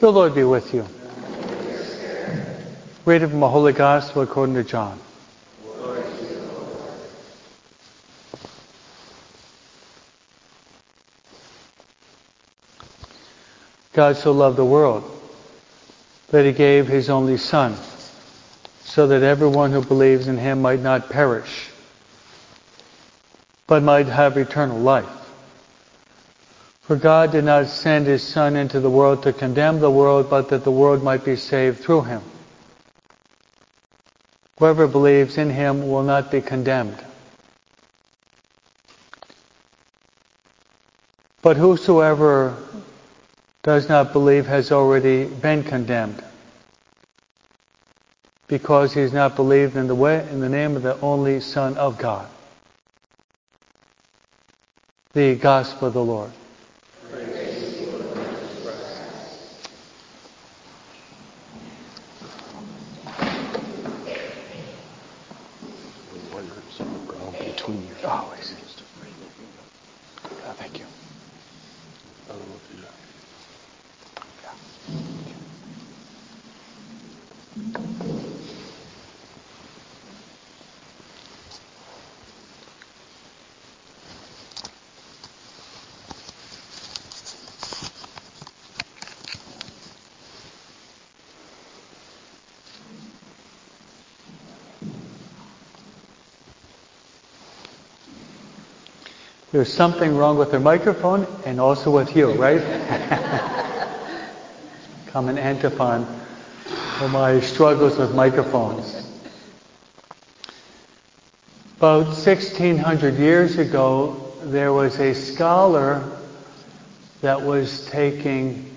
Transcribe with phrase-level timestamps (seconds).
[0.00, 0.86] The Lord be with you.
[3.04, 5.00] Reading from the Holy Gospel according to John.
[13.92, 15.02] God so loved the world
[16.28, 17.74] that he gave his only Son,
[18.84, 21.70] so that everyone who believes in him might not perish,
[23.66, 25.17] but might have eternal life.
[26.88, 30.48] For God did not send his Son into the world to condemn the world, but
[30.48, 32.22] that the world might be saved through him.
[34.58, 36.96] Whoever believes in him will not be condemned.
[41.42, 42.56] But whosoever
[43.62, 46.24] does not believe has already been condemned
[48.46, 51.76] because he has not believed in the way in the name of the only Son
[51.76, 52.26] of God.
[55.12, 56.32] The Gospel of the Lord.
[68.08, 68.67] always.
[99.50, 102.60] There's something wrong with the microphone and also with you, right?
[105.06, 106.06] Common antiphon
[106.98, 109.06] for my struggles with microphones.
[111.78, 116.04] About 1600 years ago, there was a scholar
[117.22, 118.70] that was taking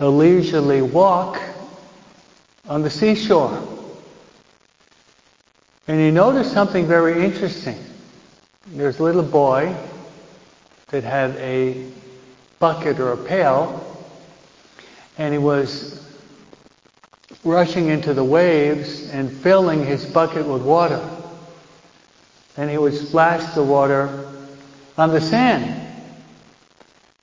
[0.00, 1.42] a leisurely walk
[2.68, 3.62] on the seashore.
[5.86, 7.76] And he noticed something very interesting.
[8.68, 9.76] There's a little boy
[10.88, 11.88] that had a
[12.58, 13.80] bucket or a pail,
[15.16, 16.04] and he was
[17.44, 21.00] rushing into the waves and filling his bucket with water.
[22.56, 24.32] And he would splash the water
[24.98, 25.82] on the sand.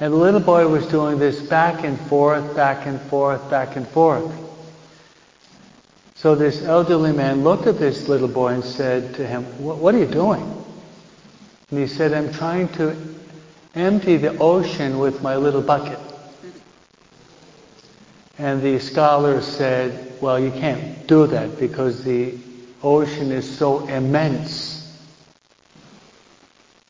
[0.00, 3.86] And the little boy was doing this back and forth, back and forth, back and
[3.86, 4.32] forth.
[6.14, 9.98] So this elderly man looked at this little boy and said to him, What are
[9.98, 10.65] you doing?
[11.70, 12.96] And he said, I'm trying to
[13.74, 15.98] empty the ocean with my little bucket.
[18.38, 22.34] And the scholar said, well, you can't do that because the
[22.82, 24.76] ocean is so immense.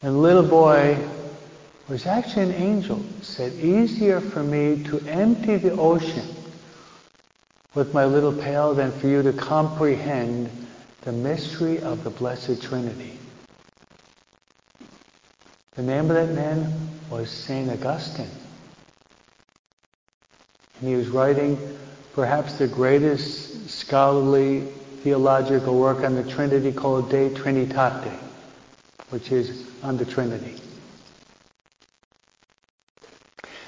[0.03, 0.99] And the little boy
[1.89, 6.27] was actually an angel, said, easier for me to empty the ocean
[7.75, 10.51] with my little pail than for you to comprehend
[11.03, 13.19] the mystery of the Blessed Trinity.
[15.77, 16.73] The name of that man
[17.11, 17.71] was St.
[17.71, 18.31] Augustine.
[20.81, 21.59] And he was writing
[22.15, 24.63] perhaps the greatest scholarly
[25.03, 28.11] theological work on the Trinity called De Trinitate,
[29.11, 30.55] which is on the Trinity.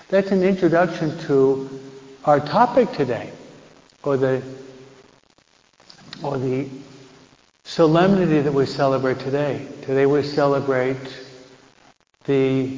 [0.09, 1.69] That's an introduction to
[2.25, 3.31] our topic today,
[4.03, 4.43] or the
[6.23, 6.69] or the
[7.65, 9.67] solemnity that we celebrate today.
[9.83, 10.97] Today we celebrate
[12.29, 12.71] the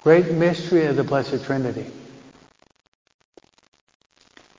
[0.00, 1.90] great mystery of the Blessed Trinity.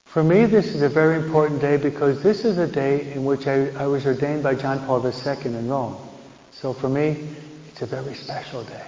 [0.03, 3.47] For me, this is a very important day because this is a day in which
[3.47, 5.95] I, I was ordained by John Paul II in Rome.
[6.51, 7.29] So for me,
[7.69, 8.83] it's a very special day.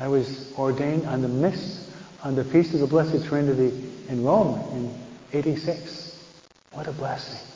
[0.00, 1.88] I was ordained on the miss,
[2.24, 4.92] on the Feast of the Blessed Trinity in Rome in
[5.32, 6.20] 86.
[6.72, 7.46] What a blessing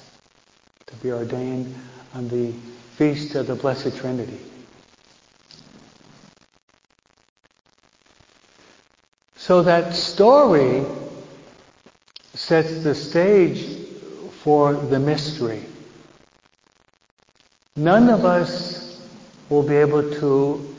[0.86, 1.74] to be ordained
[2.14, 2.52] on the
[2.96, 4.38] Feast of the Blessed Trinity.
[9.44, 10.84] So that story
[12.32, 13.76] sets the stage
[14.44, 15.64] for the mystery.
[17.74, 19.04] None of us
[19.50, 20.74] will be able to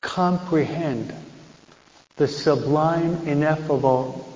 [0.00, 1.12] comprehend
[2.16, 4.26] the sublime, ineffable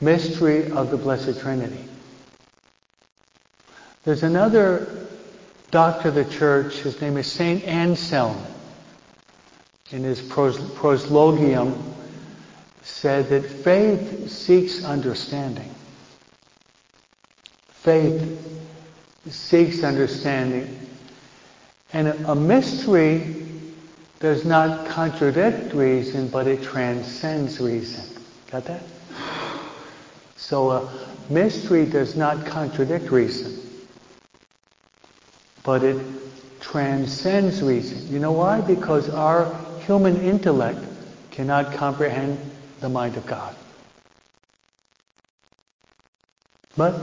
[0.00, 1.88] mystery of the Blessed Trinity.
[4.04, 5.08] There's another
[5.72, 8.40] doctor of the church, his name is Saint Anselm
[9.94, 11.80] in his proslogium
[12.82, 15.72] said that faith seeks understanding.
[17.68, 18.66] Faith
[19.28, 20.80] seeks understanding.
[21.92, 23.46] And a mystery
[24.18, 28.04] does not contradict reason, but it transcends reason.
[28.50, 28.82] Got that?
[30.34, 30.90] So a
[31.30, 33.62] mystery does not contradict reason,
[35.62, 36.04] but it
[36.58, 38.12] transcends reason.
[38.12, 38.60] You know why?
[38.60, 39.54] Because our
[39.86, 40.78] human intellect
[41.30, 42.38] cannot comprehend
[42.80, 43.54] the mind of God.
[46.76, 46.94] But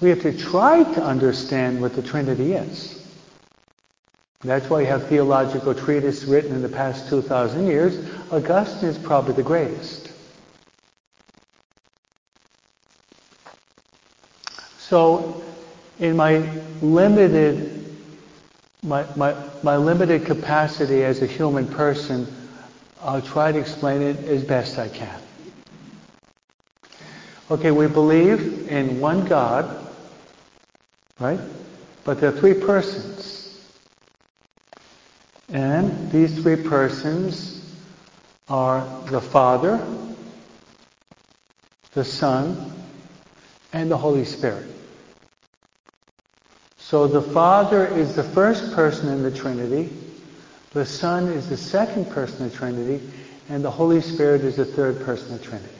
[0.00, 3.06] we have to try to understand what the Trinity is.
[4.42, 7.98] That's why you have theological treatises written in the past 2,000 years.
[8.30, 10.12] Augustine is probably the greatest.
[14.78, 15.42] So,
[15.98, 16.48] in my
[16.80, 17.75] limited,
[18.82, 22.26] my, my, my limited capacity as a human person,
[23.02, 25.20] I'll try to explain it as best I can.
[27.50, 29.86] Okay, we believe in one God,
[31.20, 31.40] right?
[32.04, 33.36] But there are three persons.
[35.48, 37.62] And these three persons
[38.48, 39.84] are the Father,
[41.92, 42.72] the Son,
[43.72, 44.66] and the Holy Spirit.
[46.88, 49.92] So the Father is the first person in the Trinity,
[50.72, 53.10] the Son is the second person in the Trinity,
[53.48, 55.74] and the Holy Spirit is the third person in the Trinity.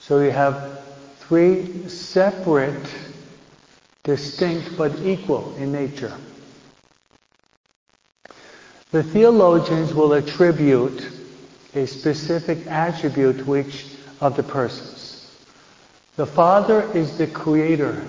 [0.00, 0.84] So you have
[1.16, 2.94] three separate,
[4.02, 6.12] distinct, but equal in nature.
[8.90, 11.08] The theologians will attribute
[11.74, 13.86] a specific attribute to each
[14.20, 15.34] of the persons.
[16.16, 18.04] The Father is the creator.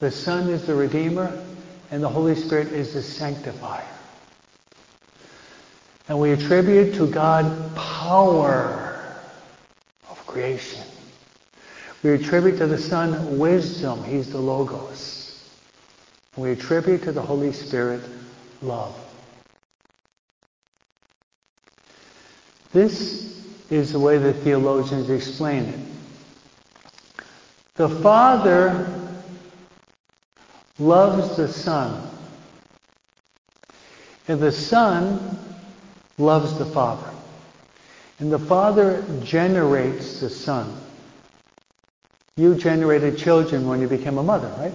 [0.00, 1.30] The Son is the Redeemer,
[1.90, 3.84] and the Holy Spirit is the sanctifier.
[6.08, 8.98] And we attribute to God power
[10.08, 10.82] of creation.
[12.02, 14.02] We attribute to the Son wisdom.
[14.02, 15.46] He's the Logos.
[16.34, 18.00] We attribute to the Holy Spirit
[18.62, 18.96] love.
[22.72, 25.80] This is the way the theologians explain it.
[27.74, 28.99] The Father
[30.80, 32.08] loves the Son.
[34.26, 35.38] And the Son
[36.18, 37.10] loves the Father.
[38.18, 40.76] And the Father generates the Son.
[42.36, 44.72] You generated children when you became a mother, right?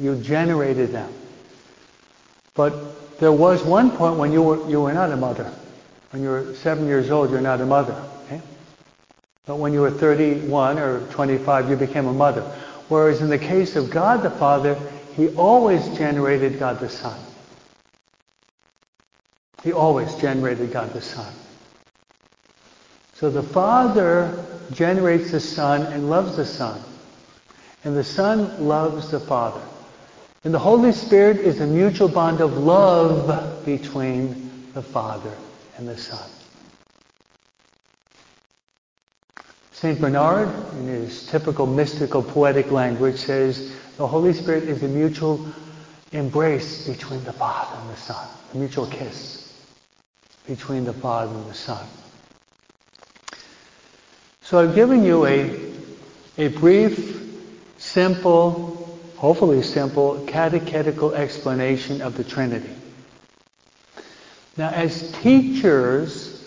[0.00, 1.12] You generated them.
[2.54, 5.52] But there was one point when you were, you were not a mother.
[6.10, 8.00] When you were seven years old, you're not a mother.
[8.26, 8.40] Okay?
[9.46, 12.42] But when you were 31 or 25, you became a mother.
[12.88, 14.78] Whereas in the case of God the Father,
[15.16, 17.18] He always generated God the Son.
[19.62, 21.32] He always generated God the Son.
[23.14, 26.80] So the Father generates the Son and loves the Son.
[27.84, 29.62] And the Son loves the Father.
[30.42, 35.32] And the Holy Spirit is a mutual bond of love between the Father
[35.76, 36.28] and the Son.
[39.72, 40.00] St.
[40.00, 45.46] Bernard, in his typical mystical poetic language, says the Holy Spirit is a mutual
[46.12, 49.52] embrace between the Father and the Son, a mutual kiss
[50.46, 51.86] between the Father and the Son.
[54.42, 55.72] So I've given you a,
[56.38, 57.20] a brief,
[57.78, 62.74] simple, hopefully simple, catechetical explanation of the Trinity.
[64.56, 66.44] Now, as teachers,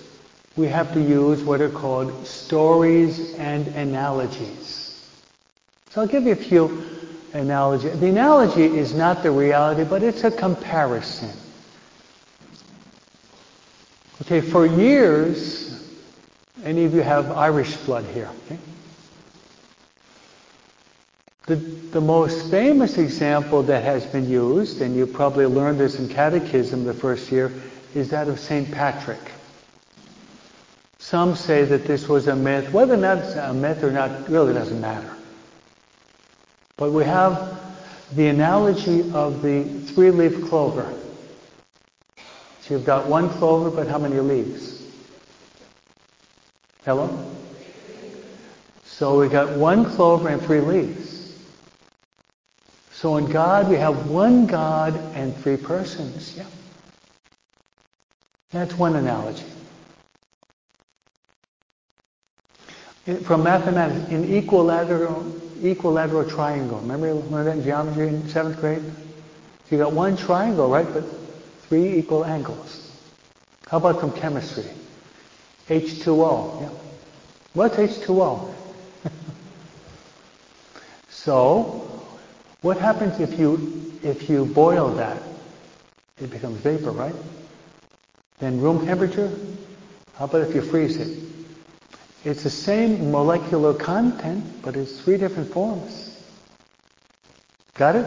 [0.55, 5.03] we have to use what are called stories and analogies.
[5.89, 6.96] So I'll give you a few
[7.33, 7.99] analogies.
[7.99, 11.31] The analogy is not the reality, but it's a comparison.
[14.21, 15.87] Okay, for years,
[16.63, 18.29] any of you have Irish blood here?
[18.45, 18.57] Okay?
[21.45, 26.09] The, the most famous example that has been used, and you probably learned this in
[26.09, 27.53] catechism the first year,
[27.95, 28.69] is that of St.
[28.69, 29.31] Patrick.
[30.99, 32.73] Some say that this was a myth.
[32.73, 35.16] Whether or not it's a myth or not really doesn't matter.
[36.77, 37.59] But we have
[38.13, 40.93] the analogy of the three-leaf clover.
[42.61, 44.83] So you've got one clover, but how many leaves?
[46.85, 47.09] Hello?
[48.85, 51.35] So we got one clover and three leaves.
[52.91, 56.37] So in God we have one God and three persons.
[56.37, 56.45] Yeah.
[58.51, 59.45] That's one analogy.
[63.23, 65.25] From mathematics, in equilateral,
[65.63, 66.79] equilateral triangle.
[66.79, 68.83] Remember learned that in geometry in seventh grade?
[68.83, 70.87] So you got one triangle, right?
[70.91, 71.03] But
[71.67, 72.91] three equal angles.
[73.67, 74.65] How about from chemistry?
[75.69, 76.61] H2O.
[76.61, 76.69] Yeah.
[77.53, 78.53] What's H2O?
[81.09, 82.03] so,
[82.61, 85.21] what happens if you if you boil that?
[86.19, 87.13] it becomes vapor, right?
[88.39, 89.31] Then room temperature,
[90.15, 91.26] how about if you freeze it?
[92.27, 96.13] It's the same molecular content, but it's three different forms.
[97.75, 98.05] Got it?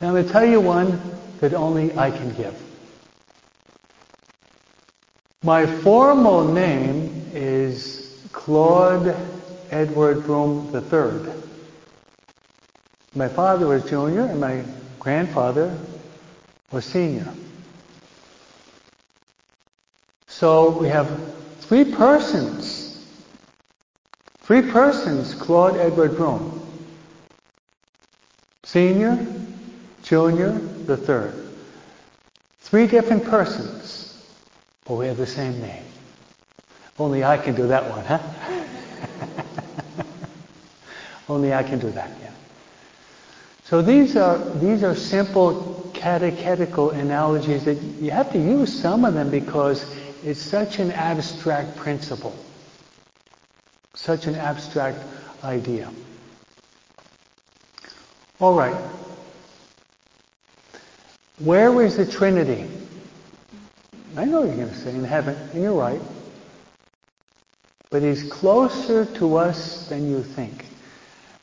[0.00, 0.98] Now I'm going to tell you one
[1.40, 2.58] that only I can give.
[5.42, 9.14] My formal name is Claude
[9.70, 11.30] Edward Broom III.
[13.14, 14.64] My father was junior and my
[14.98, 15.76] grandfather
[16.72, 17.28] was senior.
[20.26, 21.36] So we have
[21.68, 22.86] three persons.
[24.40, 26.62] Three persons, Claude Edward Broom.
[28.64, 29.18] Senior,
[30.02, 31.34] junior, the third.
[32.60, 34.24] Three different persons,
[34.84, 35.84] but we have the same name.
[36.98, 38.18] Only I can do that one, huh?
[41.28, 42.30] Only I can do that, yeah.
[43.64, 49.14] So these are these are simple catechetical analogies that you have to use some of
[49.14, 49.84] them because
[50.26, 52.36] it's such an abstract principle,
[53.94, 54.98] such an abstract
[55.44, 55.88] idea.
[58.40, 58.74] All right.
[61.38, 62.68] Where is the Trinity?
[64.16, 66.00] I know you're going to say in heaven, and you're right.
[67.90, 70.66] But he's closer to us than you think.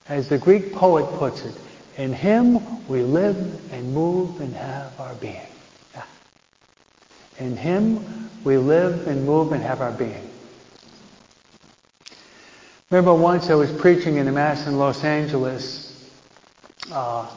[0.10, 1.56] As the Greek poet puts it,
[1.96, 5.40] in him we live and move and have our being.
[5.96, 6.06] Ah.
[7.40, 10.30] In him we live and move and have our being.
[12.90, 16.12] Remember once I was preaching in a mass in Los Angeles
[16.92, 17.28] uh,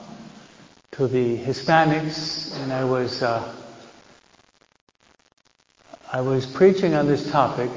[0.92, 3.54] to the Hispanics, and I was uh,
[6.12, 7.70] I was preaching on this topic,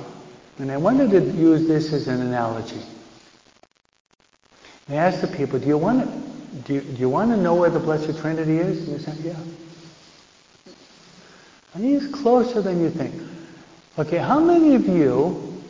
[0.57, 2.81] and I wanted to use this as an analogy.
[4.89, 7.55] I asked the people, "Do you want to, do you, do you want to know
[7.55, 9.68] where the Blessed Trinity is?" And they said, "Yeah."
[11.73, 13.13] And he's closer than you think.
[13.97, 15.61] Okay, how many of you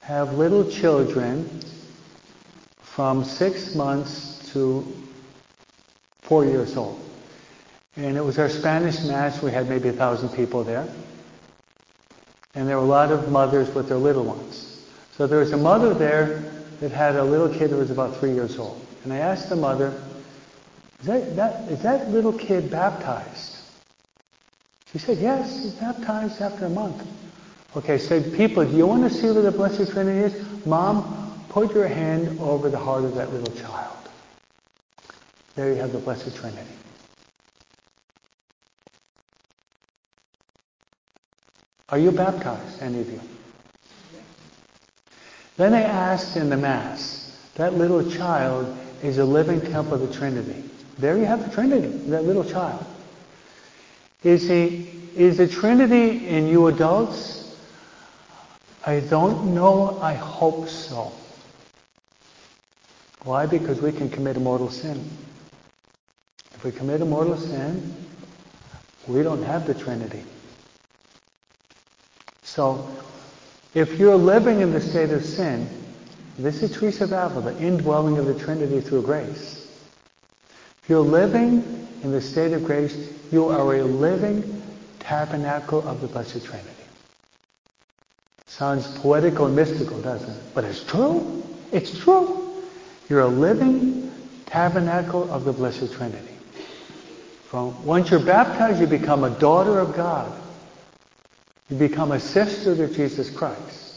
[0.00, 1.60] have little children
[2.80, 4.86] from six months to
[6.20, 7.00] four years old?
[7.96, 9.42] And it was our Spanish Mass.
[9.42, 10.86] We had maybe a thousand people there.
[12.54, 14.86] And there were a lot of mothers with their little ones.
[15.16, 16.44] So there was a mother there
[16.80, 18.84] that had a little kid that was about three years old.
[19.02, 20.00] And I asked the mother,
[21.00, 23.57] is that, that, is that little kid baptized?
[24.92, 27.06] She said, yes, he's baptized after a month.
[27.76, 30.66] Okay, so people, do you want to see where the Blessed Trinity is?
[30.66, 33.96] Mom, put your hand over the heart of that little child.
[35.54, 36.70] There you have the Blessed Trinity.
[41.90, 43.20] Are you baptized, any of you?
[45.56, 50.14] Then they asked in the Mass, that little child is a living temple of the
[50.14, 50.64] Trinity.
[50.98, 52.84] There you have the Trinity, that little child.
[54.24, 57.56] Is he is the Trinity in you adults?
[58.86, 59.98] I don't know.
[60.00, 61.12] I hope so.
[63.24, 63.46] Why?
[63.46, 65.04] Because we can commit a mortal sin.
[66.54, 67.94] If we commit a mortal sin,
[69.06, 70.24] we don't have the Trinity.
[72.42, 72.88] So,
[73.74, 75.68] if you're living in the state of sin,
[76.38, 79.57] this is Teresa of Avila, the indwelling of the Trinity through grace.
[80.88, 84.62] You're living in the state of grace, you are a living
[85.00, 86.68] tabernacle of the Blessed Trinity.
[88.46, 90.42] Sounds poetical and mystical, doesn't it?
[90.54, 91.42] But it's true.
[91.72, 92.64] It's true.
[93.08, 94.10] You're a living
[94.46, 96.34] tabernacle of the Blessed Trinity.
[97.44, 100.32] From once you're baptized, you become a daughter of God.
[101.68, 103.96] You become a sister to Jesus Christ.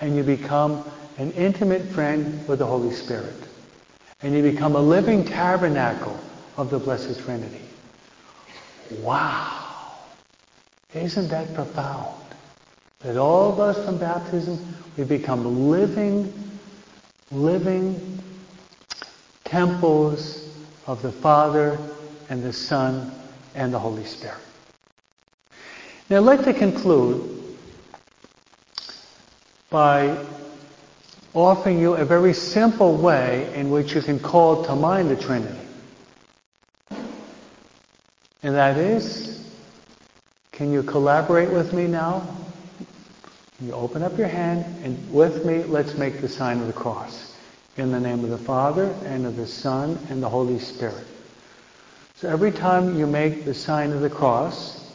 [0.00, 0.84] And you become
[1.18, 3.34] an intimate friend with the Holy Spirit.
[4.20, 6.18] And you become a living tabernacle
[6.56, 7.62] of the Blessed Trinity.
[9.00, 9.94] Wow.
[10.92, 12.14] Isn't that profound?
[13.00, 16.32] That all of us from baptism, we become living,
[17.30, 18.18] living
[19.44, 20.48] temples
[20.86, 21.78] of the Father
[22.28, 23.12] and the Son
[23.54, 24.38] and the Holy Spirit.
[26.10, 27.56] Now I'd like to conclude
[29.70, 30.16] by
[31.44, 35.58] offering you a very simple way in which you can call to mind the Trinity.
[38.42, 39.46] And that is,
[40.52, 42.26] can you collaborate with me now?
[43.60, 47.34] You open up your hand and with me, let's make the sign of the cross.
[47.76, 51.06] In the name of the Father and of the Son and the Holy Spirit.
[52.14, 54.92] So every time you make the sign of the cross,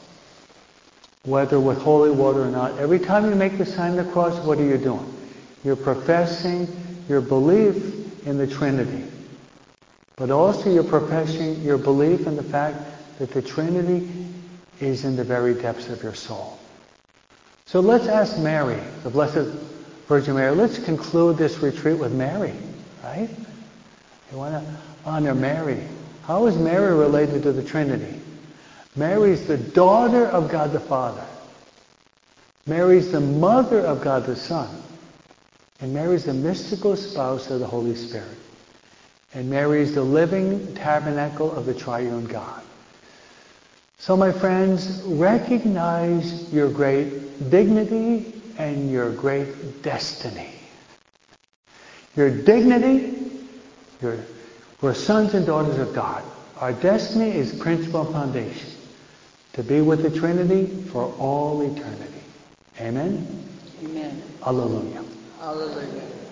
[1.23, 4.37] whether with holy water or not, every time you make the sign of the cross,
[4.45, 5.22] what are you doing?
[5.63, 6.67] You're professing
[7.07, 9.05] your belief in the Trinity.
[10.15, 12.77] But also you're professing your belief in the fact
[13.19, 14.09] that the Trinity
[14.79, 16.59] is in the very depths of your soul.
[17.65, 19.57] So let's ask Mary, the Blessed
[20.07, 20.53] Virgin Mary.
[20.53, 22.53] Let's conclude this retreat with Mary,
[23.03, 23.29] right?
[24.31, 25.81] You want to honor Mary.
[26.23, 28.19] How is Mary related to the Trinity?
[28.95, 31.25] Mary is the daughter of God the Father.
[32.67, 34.69] Mary is the mother of God the Son.
[35.83, 38.37] And Mary is the mystical spouse of the Holy Spirit.
[39.33, 42.63] And Mary is the living tabernacle of the triune God.
[43.97, 50.51] So my friends, recognize your great dignity and your great destiny.
[52.15, 53.17] Your dignity,
[54.01, 54.19] your,
[54.79, 56.23] we're sons and daughters of God.
[56.61, 58.71] Our destiny is principal foundation
[59.51, 62.21] to be with the Trinity for all eternity.
[62.79, 63.49] Amen?
[63.83, 64.23] Amen.
[64.45, 65.03] Alleluia.
[65.43, 66.22] Hallelujah.